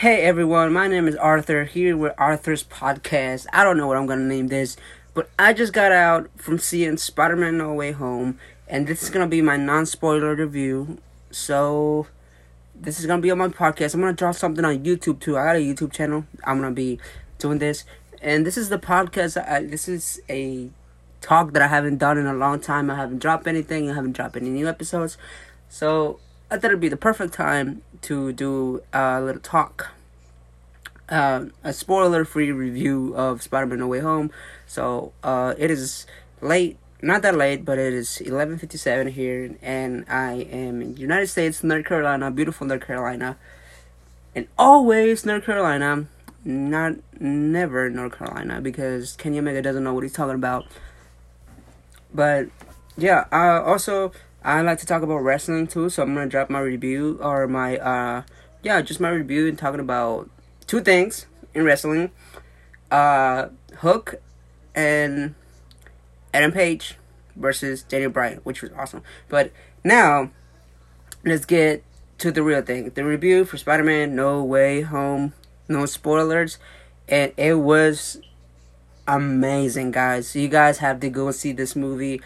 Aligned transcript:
Hey 0.00 0.22
everyone, 0.22 0.72
my 0.72 0.88
name 0.88 1.06
is 1.08 1.16
Arthur 1.16 1.64
here 1.64 1.94
with 1.94 2.14
Arthur's 2.16 2.64
podcast. 2.64 3.44
I 3.52 3.62
don't 3.62 3.76
know 3.76 3.86
what 3.86 3.98
I'm 3.98 4.06
gonna 4.06 4.24
name 4.24 4.48
this, 4.48 4.78
but 5.12 5.28
I 5.38 5.52
just 5.52 5.74
got 5.74 5.92
out 5.92 6.30
from 6.36 6.58
seeing 6.58 6.96
Spider 6.96 7.36
Man 7.36 7.58
No 7.58 7.74
Way 7.74 7.92
Home, 7.92 8.38
and 8.66 8.86
this 8.86 9.02
is 9.02 9.10
gonna 9.10 9.26
be 9.26 9.42
my 9.42 9.58
non 9.58 9.84
spoiler 9.84 10.34
review. 10.34 10.96
So, 11.30 12.06
this 12.74 12.98
is 12.98 13.04
gonna 13.04 13.20
be 13.20 13.30
on 13.30 13.36
my 13.36 13.48
podcast. 13.48 13.92
I'm 13.92 14.00
gonna 14.00 14.14
drop 14.14 14.36
something 14.36 14.64
on 14.64 14.82
YouTube 14.82 15.20
too. 15.20 15.36
I 15.36 15.44
got 15.44 15.56
a 15.56 15.58
YouTube 15.58 15.92
channel. 15.92 16.24
I'm 16.44 16.62
gonna 16.62 16.74
be 16.74 16.98
doing 17.38 17.58
this, 17.58 17.84
and 18.22 18.46
this 18.46 18.56
is 18.56 18.70
the 18.70 18.78
podcast. 18.78 19.36
I, 19.46 19.64
this 19.64 19.86
is 19.86 20.18
a 20.30 20.70
talk 21.20 21.52
that 21.52 21.60
I 21.60 21.66
haven't 21.66 21.98
done 21.98 22.16
in 22.16 22.24
a 22.24 22.32
long 22.32 22.58
time. 22.58 22.88
I 22.88 22.96
haven't 22.96 23.18
dropped 23.18 23.46
anything. 23.46 23.90
I 23.90 23.94
haven't 23.96 24.12
dropped 24.12 24.38
any 24.38 24.48
new 24.48 24.66
episodes. 24.66 25.18
So, 25.68 26.20
I 26.50 26.56
thought 26.56 26.70
it'd 26.70 26.80
be 26.80 26.88
the 26.88 26.96
perfect 26.96 27.34
time 27.34 27.82
to 28.02 28.32
do 28.32 28.82
a 28.92 29.20
little 29.20 29.40
talk. 29.40 29.90
Uh, 31.08 31.46
a 31.64 31.72
spoiler 31.72 32.24
free 32.24 32.52
review 32.52 33.14
of 33.16 33.42
Spider 33.42 33.66
Man 33.66 33.80
No 33.80 33.88
Way 33.88 34.00
Home. 34.00 34.30
So 34.66 35.12
uh, 35.24 35.54
it 35.58 35.70
is 35.70 36.06
late, 36.40 36.78
not 37.02 37.22
that 37.22 37.36
late, 37.36 37.64
but 37.64 37.78
it 37.78 37.92
is 37.92 38.22
11:57 38.24 39.10
here, 39.10 39.56
and 39.60 40.04
I 40.08 40.46
am 40.52 40.80
in 40.80 40.96
United 40.96 41.26
States, 41.26 41.64
North 41.64 41.84
Carolina, 41.84 42.30
beautiful 42.30 42.66
North 42.66 42.86
Carolina, 42.86 43.36
and 44.34 44.46
always 44.56 45.26
North 45.26 45.44
Carolina, 45.44 46.06
not 46.44 46.94
never 47.18 47.90
North 47.90 48.16
Carolina 48.18 48.60
because 48.60 49.16
Kenny 49.16 49.38
Omega 49.38 49.62
doesn't 49.62 49.82
know 49.82 49.94
what 49.94 50.04
he's 50.04 50.12
talking 50.12 50.36
about. 50.36 50.66
But 52.14 52.48
yeah, 52.96 53.26
uh, 53.32 53.62
also 53.62 54.12
I 54.42 54.62
like 54.62 54.78
to 54.78 54.86
talk 54.86 55.02
about 55.02 55.18
wrestling 55.18 55.66
too, 55.66 55.90
so 55.90 56.02
I'm 56.02 56.14
gonna 56.14 56.26
drop 56.26 56.48
my 56.48 56.60
review 56.60 57.18
or 57.22 57.46
my 57.46 57.76
uh 57.76 58.22
yeah, 58.62 58.80
just 58.80 59.00
my 59.00 59.10
review 59.10 59.48
and 59.48 59.58
talking 59.58 59.80
about 59.80 60.30
two 60.66 60.80
things 60.80 61.26
in 61.54 61.64
wrestling. 61.64 62.10
Uh 62.90 63.48
Hook 63.78 64.16
and 64.74 65.34
Adam 66.32 66.52
Page 66.52 66.96
versus 67.36 67.82
Daniel 67.82 68.10
Bryan, 68.10 68.40
which 68.44 68.62
was 68.62 68.70
awesome. 68.76 69.02
But 69.28 69.52
now 69.84 70.30
let's 71.24 71.44
get 71.44 71.84
to 72.18 72.30
the 72.30 72.42
real 72.42 72.62
thing. 72.62 72.90
The 72.90 73.04
review 73.04 73.44
for 73.44 73.56
Spider 73.58 73.84
Man 73.84 74.14
No 74.14 74.42
Way 74.42 74.82
Home. 74.82 75.32
No 75.68 75.86
spoilers. 75.86 76.58
And 77.08 77.32
it 77.36 77.54
was 77.54 78.20
amazing, 79.06 79.90
guys. 79.90 80.28
So 80.28 80.38
you 80.38 80.48
guys 80.48 80.78
have 80.78 81.00
to 81.00 81.10
go 81.10 81.30
see 81.30 81.52
this 81.52 81.74
movie 81.74 82.20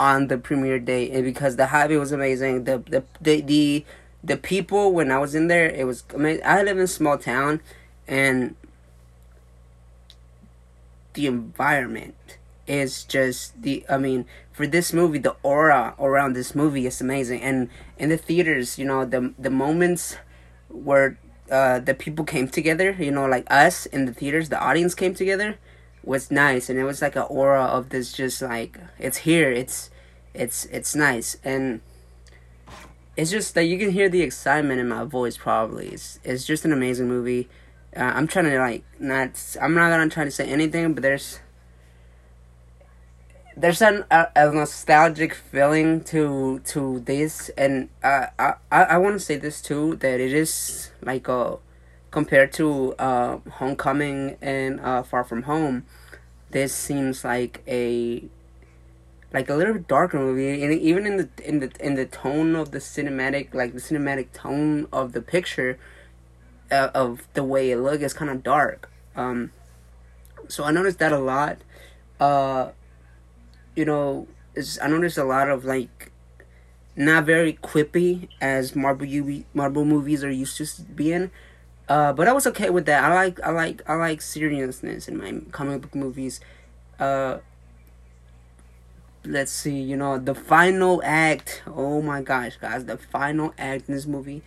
on 0.00 0.28
the 0.28 0.38
premiere 0.38 0.78
day, 0.78 1.10
and 1.10 1.22
because 1.24 1.56
the 1.56 1.66
hype 1.66 1.90
was 1.90 2.10
amazing, 2.10 2.64
the 2.64 2.78
the 2.78 3.04
the 3.20 3.42
the, 3.42 3.84
the 4.24 4.36
people 4.38 4.92
when 4.92 5.12
I 5.12 5.18
was 5.18 5.34
in 5.34 5.48
there, 5.48 5.68
it 5.68 5.86
was. 5.86 6.04
I 6.16 6.62
live 6.62 6.78
in 6.78 6.84
a 6.84 6.86
small 6.86 7.18
town, 7.18 7.60
and 8.08 8.56
the 11.12 11.26
environment 11.26 12.38
is 12.66 13.04
just 13.04 13.60
the 13.60 13.84
I 13.90 13.98
mean 13.98 14.24
for 14.52 14.66
this 14.66 14.92
movie 14.92 15.18
the 15.18 15.36
aura 15.42 15.94
around 15.98 16.32
this 16.32 16.54
movie 16.54 16.86
is 16.86 17.00
amazing 17.00 17.42
and 17.42 17.68
in 17.98 18.10
the 18.10 18.16
theaters 18.16 18.78
you 18.78 18.84
know 18.84 19.04
the 19.04 19.34
the 19.36 19.50
moments 19.50 20.16
where 20.68 21.18
uh 21.50 21.80
the 21.80 21.94
people 21.94 22.24
came 22.24 22.46
together 22.46 22.92
you 22.92 23.10
know 23.10 23.26
like 23.26 23.44
us 23.50 23.86
in 23.86 24.06
the 24.06 24.14
theaters 24.14 24.50
the 24.50 24.60
audience 24.60 24.94
came 24.94 25.14
together 25.14 25.58
was 26.02 26.30
nice 26.30 26.70
and 26.70 26.78
it 26.78 26.84
was 26.84 27.02
like 27.02 27.16
an 27.16 27.26
aura 27.28 27.62
of 27.62 27.90
this 27.90 28.12
just 28.12 28.40
like 28.42 28.78
it's 28.98 29.18
here 29.18 29.50
it's 29.50 29.90
it's 30.34 30.66
it's 30.66 30.94
nice. 30.94 31.36
And 31.44 31.80
it's 33.16 33.30
just 33.30 33.54
that 33.54 33.64
you 33.64 33.78
can 33.78 33.90
hear 33.90 34.08
the 34.08 34.22
excitement 34.22 34.80
in 34.80 34.88
my 34.88 35.04
voice 35.04 35.36
probably. 35.36 35.88
It's 35.88 36.18
it's 36.24 36.44
just 36.44 36.64
an 36.64 36.72
amazing 36.72 37.08
movie. 37.08 37.48
Uh, 37.96 38.12
i'm 38.14 38.28
trying 38.28 38.44
to 38.44 38.56
like 38.56 38.84
not 39.00 39.56
i'm 39.60 39.74
not 39.74 39.90
gonna 39.90 40.08
try 40.08 40.22
to 40.22 40.30
say 40.30 40.46
anything 40.46 40.94
but 40.94 41.02
there's 41.02 41.40
there's 43.56 43.82
an, 43.82 44.04
a, 44.12 44.28
a 44.36 44.52
nostalgic 44.52 45.34
feeling 45.34 46.00
to 46.04 46.60
to 46.66 47.00
this. 47.00 47.50
And 47.58 47.88
uh, 48.04 48.26
i 48.38 48.54
i, 48.70 48.82
I 48.84 48.98
want 48.98 49.16
to 49.16 49.20
say 49.20 49.36
this 49.36 49.60
too 49.60 49.96
that 49.96 50.20
it 50.20 50.32
is 50.32 50.92
like 51.02 51.26
a 51.28 51.58
compared 52.10 52.52
to 52.54 52.94
uh, 52.98 53.38
Homecoming 53.52 54.36
and 54.40 54.80
uh, 54.80 55.02
Far 55.02 55.24
From 55.24 55.44
Home, 55.44 55.84
this 56.50 56.74
seems 56.74 57.24
like 57.24 57.62
a 57.66 58.24
like 59.32 59.48
a 59.48 59.54
little 59.54 59.74
bit 59.74 59.86
darker 59.86 60.18
movie, 60.18 60.62
and 60.62 60.72
even 60.72 61.06
in 61.06 61.16
the 61.16 61.28
in 61.44 61.60
the 61.60 61.70
in 61.78 61.94
the 61.94 62.06
tone 62.06 62.56
of 62.56 62.72
the 62.72 62.78
cinematic, 62.78 63.54
like 63.54 63.72
the 63.72 63.80
cinematic 63.80 64.32
tone 64.32 64.88
of 64.92 65.12
the 65.12 65.22
picture, 65.22 65.78
uh, 66.70 66.90
of 66.94 67.28
the 67.34 67.44
way 67.44 67.70
it 67.70 67.76
looks 67.78 68.02
is 68.02 68.12
kind 68.12 68.30
of 68.30 68.42
dark. 68.42 68.90
Um, 69.14 69.52
so 70.48 70.64
I 70.64 70.72
noticed 70.72 70.98
that 70.98 71.12
a 71.12 71.18
lot. 71.18 71.58
Uh, 72.18 72.70
you 73.76 73.84
know, 73.84 74.26
I 74.82 74.88
noticed 74.88 75.16
a 75.16 75.24
lot 75.24 75.48
of 75.48 75.64
like 75.64 76.10
not 76.96 77.24
very 77.24 77.52
quippy 77.52 78.28
as 78.40 78.74
Marvel 78.74 79.06
Marvel 79.54 79.84
movies 79.84 80.24
are 80.24 80.30
used 80.30 80.56
to 80.56 80.82
being 80.82 81.30
uh, 81.90 82.12
but 82.12 82.28
I 82.28 82.32
was 82.32 82.46
okay 82.46 82.70
with 82.70 82.86
that. 82.86 83.02
I 83.02 83.12
like 83.12 83.40
I 83.42 83.50
like 83.50 83.82
I 83.88 83.96
like 83.96 84.22
seriousness 84.22 85.08
in 85.08 85.18
my 85.18 85.40
comic 85.50 85.82
book 85.82 85.96
movies. 85.96 86.40
Uh, 87.00 87.38
let's 89.24 89.50
see, 89.50 89.80
you 89.80 89.96
know, 89.96 90.16
the 90.16 90.36
final 90.36 91.02
act. 91.04 91.64
Oh 91.66 92.00
my 92.00 92.22
gosh, 92.22 92.56
guys, 92.58 92.84
the 92.84 92.96
final 92.96 93.52
act 93.58 93.88
in 93.88 93.94
this 93.96 94.06
movie, 94.06 94.42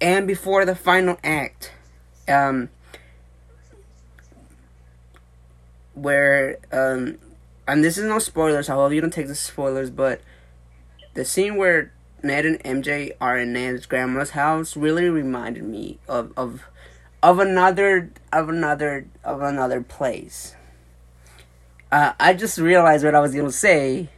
and 0.00 0.26
before 0.26 0.64
the 0.64 0.74
final 0.74 1.18
act, 1.22 1.70
um, 2.28 2.70
where 5.92 6.56
um, 6.72 7.18
and 7.68 7.84
this 7.84 7.98
is 7.98 8.04
no 8.04 8.18
spoilers. 8.18 8.70
I 8.70 8.74
hope 8.74 8.94
you 8.94 9.02
don't 9.02 9.12
take 9.12 9.26
the 9.26 9.34
spoilers, 9.34 9.90
but 9.90 10.22
the 11.12 11.26
scene 11.26 11.56
where 11.56 11.92
Ned 12.26 12.46
and 12.46 12.62
MJ 12.62 13.12
are 13.20 13.38
in 13.38 13.52
Ned's 13.52 13.86
grandma's 13.86 14.30
house 14.30 14.76
really 14.76 15.08
reminded 15.08 15.64
me 15.64 15.98
of 16.08 16.32
of 16.36 16.64
of 17.22 17.38
another 17.38 18.10
of 18.32 18.48
another 18.48 19.06
of 19.24 19.42
another 19.42 19.80
place. 19.80 20.54
Uh, 21.90 22.12
I 22.18 22.34
just 22.34 22.58
realized 22.58 23.04
what 23.04 23.14
I 23.14 23.20
was 23.20 23.34
gonna 23.34 23.52
say, 23.52 24.08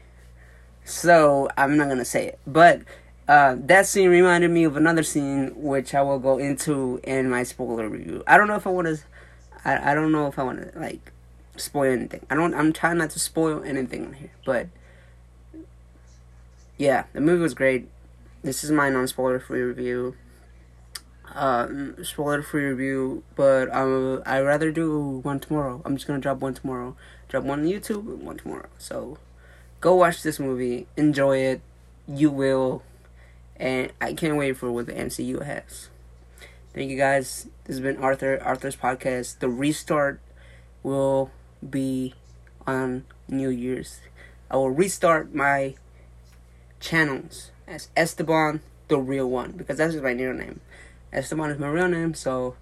so 0.84 1.48
I'm 1.56 1.76
not 1.76 1.88
gonna 1.88 2.04
say 2.04 2.28
it. 2.28 2.38
But 2.46 2.82
uh, 3.28 3.56
that 3.58 3.86
scene 3.86 4.08
reminded 4.08 4.50
me 4.50 4.64
of 4.64 4.76
another 4.76 5.02
scene, 5.02 5.52
which 5.54 5.94
I 5.94 6.02
will 6.02 6.18
go 6.18 6.38
into 6.38 7.00
in 7.04 7.28
my 7.28 7.42
spoiler 7.42 7.88
review. 7.88 8.22
I 8.26 8.38
don't 8.38 8.48
know 8.48 8.56
if 8.56 8.66
I 8.66 8.70
want 8.70 8.88
to. 8.88 8.98
I, 9.64 9.92
I 9.92 9.94
don't 9.94 10.12
know 10.12 10.26
if 10.28 10.38
I 10.38 10.42
want 10.42 10.72
to 10.72 10.78
like 10.78 11.12
spoil 11.56 11.92
anything. 11.92 12.24
I 12.30 12.34
don't. 12.34 12.54
I'm 12.54 12.72
trying 12.72 12.98
not 12.98 13.10
to 13.10 13.18
spoil 13.18 13.62
anything 13.62 14.14
here, 14.14 14.30
but 14.46 14.68
yeah, 16.78 17.04
the 17.12 17.20
movie 17.20 17.42
was 17.42 17.54
great. 17.54 17.88
This 18.42 18.64
is 18.64 18.70
my 18.70 18.88
non-spoiler 18.88 19.40
free 19.40 19.62
review 19.62 20.14
uh, 21.34 21.68
spoiler 22.02 22.42
free 22.42 22.64
review, 22.64 23.22
but 23.36 23.72
um, 23.74 24.22
I 24.24 24.40
rather 24.40 24.70
do 24.70 25.20
one 25.22 25.40
tomorrow. 25.40 25.82
I'm 25.84 25.96
just 25.96 26.06
gonna 26.06 26.20
drop 26.20 26.38
one 26.38 26.54
tomorrow. 26.54 26.96
Drop 27.28 27.44
one 27.44 27.60
on 27.60 27.66
YouTube, 27.66 28.04
one 28.04 28.38
tomorrow. 28.38 28.68
So, 28.78 29.18
go 29.80 29.94
watch 29.94 30.22
this 30.22 30.38
movie, 30.38 30.86
enjoy 30.96 31.38
it. 31.38 31.60
You 32.06 32.30
will, 32.30 32.82
and 33.56 33.92
I 34.00 34.14
can't 34.14 34.36
wait 34.36 34.56
for 34.56 34.72
what 34.72 34.86
the 34.86 34.94
MCU 34.94 35.44
has. 35.44 35.90
Thank 36.72 36.90
you 36.90 36.96
guys. 36.96 37.48
This 37.64 37.76
has 37.76 37.80
been 37.80 37.98
Arthur 37.98 38.40
Arthur's 38.42 38.76
podcast. 38.76 39.40
The 39.40 39.48
restart 39.48 40.20
will 40.82 41.30
be 41.68 42.14
on 42.66 43.04
New 43.28 43.50
Year's. 43.50 44.00
I 44.50 44.56
will 44.56 44.70
restart 44.70 45.34
my 45.34 45.74
channels 46.80 47.50
as 47.66 47.88
Esteban 47.96 48.60
the 48.88 48.98
real 48.98 49.28
one 49.28 49.52
because 49.52 49.78
that's 49.78 49.92
just 49.92 50.04
my 50.04 50.12
real 50.12 50.32
name. 50.32 50.60
Esteban 51.12 51.50
is 51.50 51.58
my 51.58 51.68
real 51.68 51.88
name, 51.88 52.14
so 52.14 52.56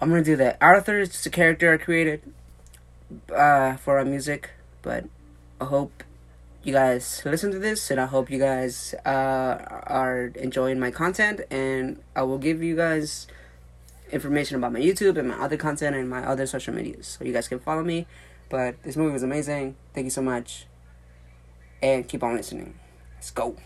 I'm 0.00 0.08
gonna 0.08 0.24
do 0.24 0.36
that. 0.36 0.58
Arthur 0.60 0.98
is 1.00 1.10
just 1.10 1.26
a 1.26 1.30
character 1.30 1.72
I 1.72 1.76
created 1.76 2.22
uh, 3.34 3.76
for 3.76 3.98
our 3.98 4.04
music, 4.04 4.50
but 4.82 5.04
I 5.60 5.66
hope 5.66 6.02
you 6.62 6.72
guys 6.72 7.22
listen 7.24 7.50
to 7.52 7.58
this, 7.58 7.90
and 7.90 8.00
I 8.00 8.06
hope 8.06 8.30
you 8.30 8.38
guys 8.38 8.94
uh, 9.04 9.08
are 9.86 10.32
enjoying 10.36 10.80
my 10.80 10.90
content, 10.90 11.40
and 11.50 12.00
I 12.16 12.22
will 12.22 12.38
give 12.38 12.62
you 12.62 12.74
guys 12.76 13.26
information 14.10 14.56
about 14.56 14.72
my 14.72 14.80
YouTube 14.80 15.16
and 15.18 15.28
my 15.28 15.36
other 15.36 15.56
content 15.56 15.96
and 15.96 16.08
my 16.08 16.26
other 16.26 16.46
social 16.46 16.74
medias, 16.74 17.06
so 17.06 17.24
you 17.24 17.32
guys 17.32 17.48
can 17.48 17.58
follow 17.58 17.82
me. 17.82 18.06
But 18.50 18.82
this 18.82 18.96
movie 18.96 19.12
was 19.12 19.22
amazing. 19.22 19.76
Thank 19.94 20.04
you 20.04 20.10
so 20.10 20.22
much, 20.22 20.66
and 21.82 22.08
keep 22.08 22.22
on 22.22 22.36
listening. 22.36 22.78
Let's 23.24 23.30
go. 23.30 23.56